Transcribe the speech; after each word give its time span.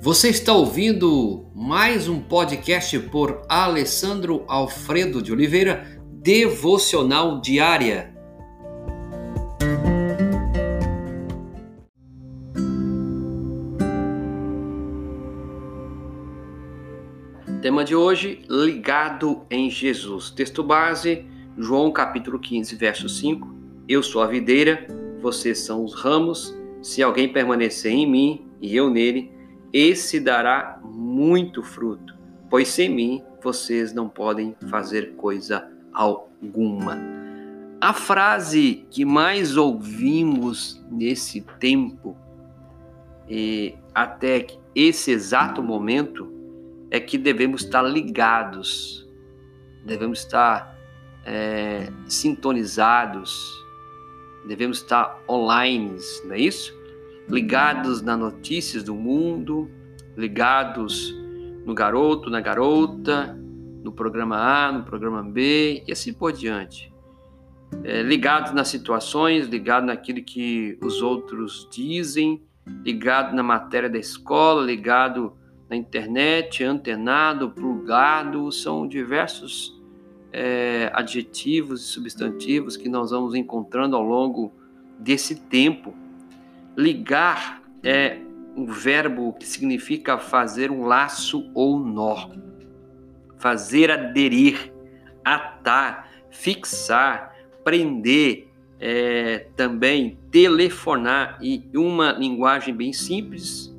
Você 0.00 0.28
está 0.28 0.52
ouvindo 0.52 1.50
mais 1.52 2.08
um 2.08 2.20
podcast 2.20 2.96
por 3.10 3.42
Alessandro 3.48 4.44
Alfredo 4.46 5.20
de 5.20 5.32
Oliveira, 5.32 6.00
Devocional 6.22 7.40
Diária. 7.40 8.14
Tema 17.60 17.84
de 17.84 17.96
hoje: 17.96 18.44
Ligado 18.48 19.42
em 19.50 19.68
Jesus. 19.68 20.30
Texto 20.30 20.62
base: 20.62 21.26
João 21.56 21.90
capítulo 21.90 22.38
15, 22.38 22.76
verso 22.76 23.08
5. 23.08 23.52
Eu 23.88 24.00
sou 24.04 24.22
a 24.22 24.28
videira, 24.28 24.86
vocês 25.20 25.58
são 25.58 25.84
os 25.84 25.92
ramos. 25.92 26.56
Se 26.80 27.02
alguém 27.02 27.28
permanecer 27.32 27.90
em 27.90 28.08
mim 28.08 28.46
e 28.62 28.76
eu 28.76 28.88
nele, 28.88 29.36
esse 29.72 30.20
dará 30.20 30.80
muito 30.82 31.62
fruto, 31.62 32.16
pois 32.48 32.68
sem 32.68 32.88
mim 32.88 33.22
vocês 33.42 33.92
não 33.92 34.08
podem 34.08 34.56
fazer 34.68 35.14
coisa 35.16 35.68
alguma. 35.92 36.98
A 37.80 37.92
frase 37.92 38.86
que 38.90 39.04
mais 39.04 39.56
ouvimos 39.56 40.84
nesse 40.90 41.40
tempo 41.60 42.16
até 43.94 44.46
esse 44.74 45.10
exato 45.10 45.62
momento 45.62 46.32
é 46.90 46.98
que 46.98 47.18
devemos 47.18 47.62
estar 47.62 47.82
ligados, 47.82 49.06
devemos 49.84 50.20
estar 50.20 50.76
é, 51.24 51.92
sintonizados, 52.06 53.52
devemos 54.46 54.78
estar 54.78 55.20
online, 55.28 55.96
não 56.24 56.34
é 56.34 56.40
isso? 56.40 56.77
Ligados 57.28 58.00
nas 58.02 58.18
notícias 58.18 58.82
do 58.82 58.94
mundo, 58.94 59.70
ligados 60.16 61.14
no 61.64 61.74
garoto, 61.74 62.30
na 62.30 62.40
garota, 62.40 63.38
no 63.82 63.92
programa 63.92 64.36
A, 64.36 64.72
no 64.72 64.84
programa 64.84 65.22
B 65.22 65.84
e 65.86 65.92
assim 65.92 66.12
por 66.12 66.32
diante. 66.32 66.92
É, 67.84 68.02
ligados 68.02 68.52
nas 68.52 68.68
situações, 68.68 69.46
ligados 69.46 69.86
naquilo 69.86 70.22
que 70.22 70.78
os 70.82 71.02
outros 71.02 71.68
dizem, 71.70 72.42
ligado 72.84 73.36
na 73.36 73.42
matéria 73.42 73.90
da 73.90 73.98
escola, 73.98 74.64
ligado 74.64 75.34
na 75.68 75.76
internet, 75.76 76.64
antenado, 76.64 77.50
plugado, 77.50 78.50
são 78.50 78.88
diversos 78.88 79.78
é, 80.32 80.90
adjetivos 80.94 81.82
e 81.82 81.84
substantivos 81.88 82.76
que 82.76 82.88
nós 82.88 83.10
vamos 83.10 83.34
encontrando 83.34 83.94
ao 83.94 84.02
longo 84.02 84.52
desse 84.98 85.34
tempo 85.34 85.94
Ligar 86.78 87.60
é 87.82 88.18
um 88.56 88.64
verbo 88.66 89.32
que 89.32 89.44
significa 89.44 90.16
fazer 90.16 90.70
um 90.70 90.84
laço 90.84 91.50
ou 91.52 91.76
nó, 91.76 92.30
fazer 93.36 93.90
aderir, 93.90 94.72
atar, 95.24 96.08
fixar, 96.30 97.34
prender, 97.64 98.46
é, 98.78 99.48
também 99.56 100.20
telefonar 100.30 101.36
e 101.42 101.68
uma 101.74 102.12
linguagem 102.12 102.72
bem 102.72 102.92
simples, 102.92 103.76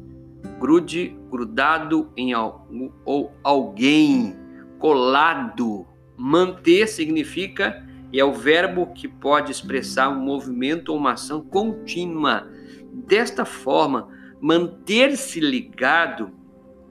grude, 0.60 1.16
grudado 1.32 2.12
em 2.18 2.34
algo 2.34 2.94
ou 3.06 3.32
alguém, 3.42 4.36
colado. 4.78 5.88
Manter 6.18 6.86
significa 6.86 7.82
e 8.12 8.20
é 8.20 8.26
o 8.26 8.34
verbo 8.34 8.88
que 8.88 9.08
pode 9.08 9.54
expressar 9.54 10.10
um 10.10 10.20
movimento 10.20 10.90
ou 10.90 10.98
uma 10.98 11.14
ação 11.14 11.40
contínua 11.40 12.59
Desta 12.92 13.46
forma, 13.46 14.10
manter-se 14.42 15.40
ligado 15.40 16.32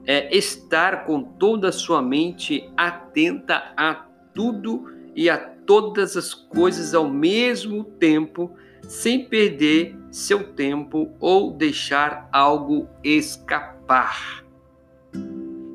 é 0.05 0.35
estar 0.35 1.05
com 1.05 1.21
toda 1.21 1.69
a 1.69 1.71
sua 1.71 2.01
mente 2.01 2.69
atenta 2.75 3.73
a 3.75 3.93
tudo 4.33 4.85
e 5.15 5.29
a 5.29 5.37
todas 5.37 6.17
as 6.17 6.33
coisas 6.33 6.93
ao 6.93 7.09
mesmo 7.09 7.83
tempo, 7.83 8.51
sem 8.87 9.25
perder 9.25 9.95
seu 10.09 10.53
tempo 10.53 11.13
ou 11.19 11.51
deixar 11.51 12.27
algo 12.31 12.87
escapar. 13.03 14.43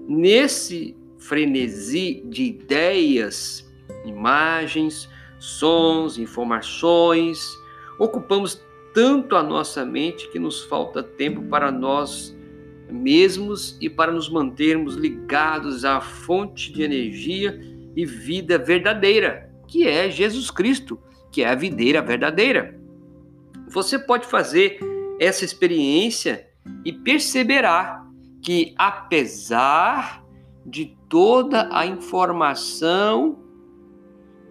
Nesse 0.09 0.97
frenesi 1.19 2.23
de 2.27 2.45
ideias, 2.45 3.65
imagens, 4.05 5.09
sons, 5.39 6.19
informações, 6.19 7.47
ocupamos 7.99 8.61
tanto 8.95 9.35
a 9.35 9.43
nossa 9.43 9.85
mente 9.85 10.31
que 10.31 10.39
nos 10.39 10.63
falta 10.63 11.03
tempo 11.03 11.43
para 11.43 11.73
nós 11.73 12.35
mesmos 12.89 13.77
e 13.81 13.91
para 13.91 14.13
nos 14.13 14.31
mantermos 14.31 14.95
ligados 14.95 15.85
à 15.85 16.01
fonte 16.01 16.73
de 16.73 16.85
energia 16.85 17.61
e 17.97 18.07
vida 18.07 18.57
verdadeira, 18.57 19.53
que 19.67 19.87
é 19.87 20.09
Jesus 20.09 20.49
Cristo, 20.51 20.99
que 21.33 21.43
é 21.43 21.49
a 21.49 21.57
videira 21.57 22.01
verdadeira. 22.01 22.79
Você 23.69 23.99
pode 23.99 24.27
fazer 24.27 24.79
essa 25.19 25.45
experiência 25.45 26.47
e 26.85 26.93
perceberá 26.93 28.05
que 28.41 28.75
apesar 28.79 30.25
de 30.65 30.97
toda 31.09 31.69
a 31.73 31.85
informação 31.85 33.44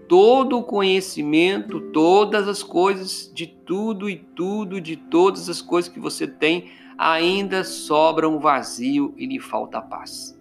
todo 0.07 0.59
o 0.59 0.63
conhecimento, 0.63 1.79
todas 1.91 2.47
as 2.47 2.61
coisas, 2.61 3.31
de 3.33 3.47
tudo 3.47 4.09
e 4.09 4.17
tudo, 4.17 4.79
de 4.79 4.95
todas 4.95 5.49
as 5.49 5.61
coisas 5.61 5.91
que 5.91 5.99
você 5.99 6.27
tem, 6.27 6.71
ainda 6.97 7.63
sobra 7.63 8.27
um 8.27 8.39
vazio 8.39 9.13
e 9.17 9.25
lhe 9.25 9.39
falta 9.39 9.81
paz. 9.81 10.39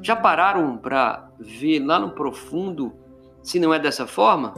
Já 0.00 0.14
pararam 0.14 0.76
para 0.76 1.30
ver 1.38 1.80
lá 1.80 1.98
no 1.98 2.10
profundo 2.10 2.92
se 3.42 3.58
não 3.58 3.72
é 3.72 3.78
dessa 3.78 4.06
forma? 4.06 4.54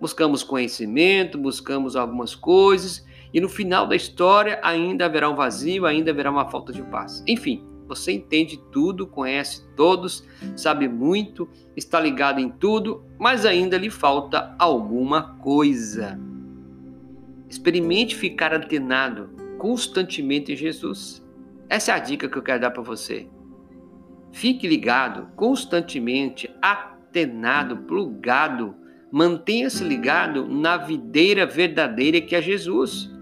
Buscamos 0.00 0.42
conhecimento, 0.42 1.38
buscamos 1.38 1.96
algumas 1.96 2.34
coisas 2.34 3.04
e 3.32 3.40
no 3.40 3.48
final 3.48 3.86
da 3.86 3.96
história 3.96 4.58
ainda 4.62 5.06
haverá 5.06 5.28
um 5.28 5.34
vazio, 5.34 5.86
ainda 5.86 6.10
haverá 6.10 6.30
uma 6.30 6.48
falta 6.48 6.72
de 6.72 6.82
paz. 6.82 7.22
Enfim, 7.26 7.64
você 7.86 8.12
entende 8.12 8.60
tudo, 8.72 9.06
conhece 9.06 9.64
todos, 9.76 10.24
sabe 10.56 10.88
muito, 10.88 11.48
está 11.76 12.00
ligado 12.00 12.40
em 12.40 12.48
tudo, 12.48 13.04
mas 13.18 13.46
ainda 13.46 13.78
lhe 13.78 13.90
falta 13.90 14.54
alguma 14.58 15.36
coisa. 15.38 16.18
Experimente 17.48 18.16
ficar 18.16 18.52
antenado 18.52 19.30
constantemente 19.58 20.52
em 20.52 20.56
Jesus. 20.56 21.24
Essa 21.68 21.92
é 21.92 21.94
a 21.94 21.98
dica 21.98 22.28
que 22.28 22.36
eu 22.36 22.42
quero 22.42 22.60
dar 22.60 22.70
para 22.70 22.82
você. 22.82 23.28
Fique 24.32 24.68
ligado 24.68 25.28
constantemente, 25.34 26.50
atenado, 26.60 27.78
plugado. 27.78 28.74
Mantenha-se 29.10 29.82
ligado 29.82 30.46
na 30.46 30.76
videira 30.76 31.46
verdadeira 31.46 32.20
que 32.20 32.36
é 32.36 32.42
Jesus. 32.42 33.15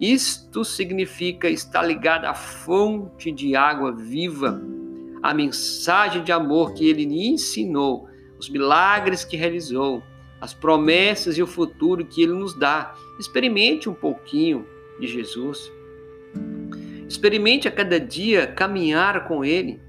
Isto 0.00 0.64
significa 0.64 1.48
estar 1.48 1.82
ligado 1.82 2.24
à 2.24 2.34
fonte 2.34 3.32
de 3.32 3.56
água 3.56 3.92
viva, 3.92 4.62
à 5.22 5.34
mensagem 5.34 6.22
de 6.22 6.30
amor 6.30 6.72
que 6.74 6.88
ele 6.88 7.04
lhe 7.04 7.26
ensinou, 7.26 8.08
os 8.38 8.48
milagres 8.48 9.24
que 9.24 9.36
realizou, 9.36 10.02
as 10.40 10.54
promessas 10.54 11.36
e 11.36 11.42
o 11.42 11.46
futuro 11.46 12.06
que 12.06 12.22
ele 12.22 12.32
nos 12.32 12.54
dá. 12.54 12.94
Experimente 13.18 13.88
um 13.88 13.94
pouquinho 13.94 14.64
de 15.00 15.08
Jesus. 15.08 15.72
Experimente 17.08 17.66
a 17.66 17.70
cada 17.70 17.98
dia 17.98 18.46
caminhar 18.46 19.26
com 19.26 19.44
ele. 19.44 19.80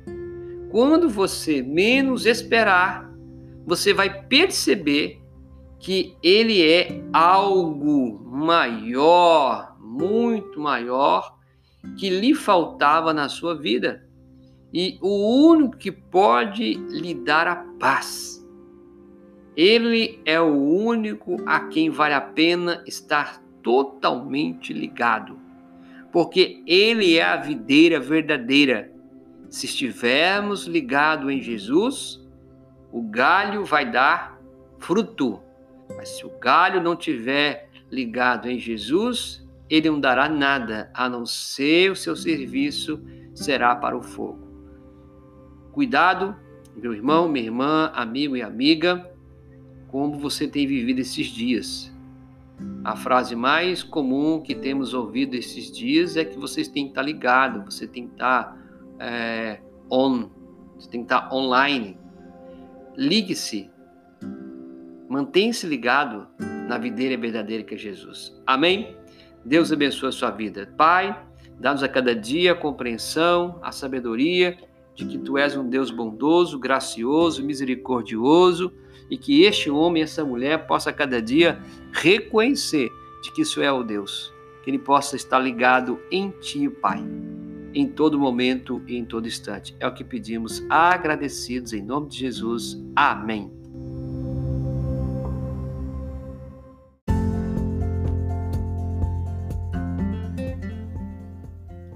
Quando 0.72 1.08
você 1.08 1.62
menos 1.62 2.26
esperar, 2.26 3.12
você 3.66 3.94
vai 3.94 4.24
perceber 4.24 5.19
que 5.79 6.16
ele 6.22 6.62
é 6.62 7.01
algo 7.13 8.19
maior 8.25 9.76
muito 9.79 10.59
maior 10.59 11.37
que 11.97 12.09
lhe 12.09 12.35
faltava 12.35 13.14
na 13.14 13.29
sua 13.29 13.55
vida 13.55 14.08
e 14.73 14.99
o 15.02 15.47
único 15.47 15.78
que 15.78 15.91
pode 15.91 16.73
lhe 16.73 17.14
dar 17.14 17.47
a 17.47 17.55
paz. 17.79 18.46
Ele 19.55 20.22
é 20.26 20.40
o 20.40 20.53
único 20.53 21.37
a 21.46 21.61
quem 21.61 21.90
vale 21.90 22.14
a 22.14 22.22
pena 22.22 22.84
estar 22.85 23.41
totalmente 23.64 24.72
ligado, 24.72 25.37
porque 26.11 26.64
ele 26.66 27.17
é 27.17 27.23
a 27.23 27.35
videira 27.35 27.99
verdadeira. 27.99 28.91
Se 29.49 29.66
estivermos 29.66 30.66
ligados 30.66 31.32
em 31.32 31.41
Jesus, 31.41 32.22
o 32.91 33.02
galho 33.02 33.66
vai 33.66 33.90
dar 33.90 34.40
fruto. 34.78 35.41
Mas 35.96 36.09
se 36.09 36.26
o 36.26 36.30
galho 36.40 36.82
não 36.82 36.96
tiver 36.96 37.70
ligado 37.91 38.50
em 38.50 38.59
Jesus, 38.59 39.46
ele 39.70 39.90
não 39.90 40.00
dará 40.00 40.28
nada, 40.28 40.90
a 40.94 41.08
não 41.09 41.26
ser 41.26 41.91
o 41.91 41.96
seu 41.96 42.16
serviço 42.16 43.02
será 43.34 43.76
para 43.76 43.97
o 43.97 44.02
fogo. 44.02 44.47
Cuidado, 45.72 46.36
meu 46.76 46.94
irmão, 46.94 47.28
minha 47.28 47.46
irmã, 47.46 47.91
amigo 47.94 48.36
e 48.36 48.41
amiga, 48.41 49.09
como 49.88 50.18
você 50.18 50.47
tem 50.47 50.66
vivido 50.66 51.00
esses 51.00 51.28
dias. 51.28 51.92
A 52.84 52.96
frase 52.96 53.35
mais 53.35 53.84
comum 53.84 54.42
que 54.42 54.56
temos 54.56 54.94
ouvido 54.94 55.35
esses 55.35 55.72
dias 55.72 56.18
é 56.18 56.26
que 56.26 56.38
vocês 56.38 56.68
têm 56.68 56.85
que 56.85 56.92
estar 56.92 57.02
ligado, 57.02 57.64
você 57.70 57.88
tem 57.88 58.08
que 58.08 58.14
estar 58.14 58.58
é, 59.00 59.62
on, 59.90 60.30
você 60.78 60.90
tem 60.90 61.02
que 61.02 61.14
estar 61.14 61.34
online. 61.34 61.97
Ligue-se, 62.97 63.70
mantenha-se 65.20 65.68
ligado 65.68 66.28
na 66.68 66.78
videira 66.78 67.18
verdadeira 67.18 67.62
que 67.64 67.76
é 67.76 67.78
Jesus. 67.78 68.34
Amém? 68.48 68.96
Deus 69.44 69.72
abençoe 69.72 70.10
a 70.10 70.14
sua 70.14 70.32
vida. 70.32 70.72
Pai, 70.78 71.18
dá-nos 71.60 71.84
a 71.84 71.90
cada 71.90 72.16
dia 72.16 72.54
a 72.54 72.56
compreensão, 72.56 73.60
a 73.62 73.72
sabedoria 73.72 74.58
de 74.96 75.06
que 75.06 75.18
Tu 75.18 75.38
és 75.38 75.58
um 75.58 75.68
Deus 75.68 75.92
bondoso, 75.92 76.58
gracioso, 76.58 77.44
misericordioso 77.44 78.72
e 79.10 79.18
que 79.18 79.44
este 79.44 79.70
homem, 79.70 80.04
essa 80.04 80.24
mulher 80.24 80.68
possa 80.68 80.94
cada 80.94 81.22
dia 81.22 81.60
reconhecer 81.92 82.90
de 83.22 83.34
que 83.34 83.42
isso 83.42 83.62
é 83.62 83.72
o 83.72 83.84
Deus, 83.84 84.34
que 84.64 84.70
ele 84.70 84.80
possa 84.80 85.18
estar 85.18 85.40
ligado 85.40 86.00
em 86.10 86.30
Ti, 86.30 86.70
Pai, 86.70 87.04
em 87.74 87.88
todo 87.88 88.18
momento 88.18 88.82
e 88.88 88.96
em 88.96 89.04
todo 89.04 89.28
instante. 89.28 89.76
É 89.82 89.88
o 89.88 89.94
que 89.94 90.04
pedimos, 90.04 90.64
agradecidos 90.70 91.74
em 91.74 91.84
nome 91.84 92.08
de 92.08 92.20
Jesus. 92.20 92.82
Amém. 92.96 93.59